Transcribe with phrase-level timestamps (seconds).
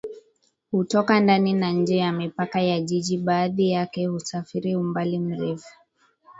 [0.71, 5.73] hutoka ndani na nje ya mipaka ya jiji baadhi yake husafiri umbali mrefu